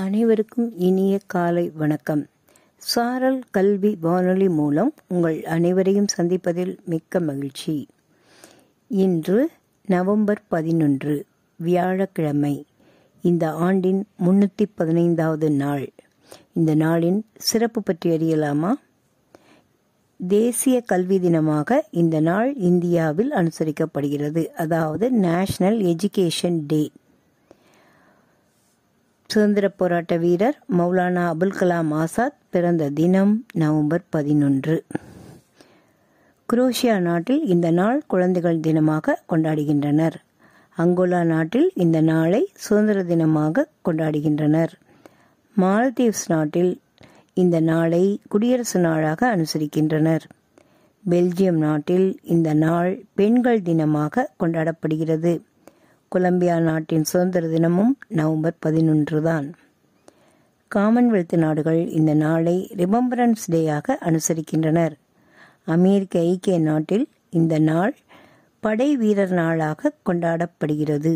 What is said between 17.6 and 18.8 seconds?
பற்றி அறியலாமா?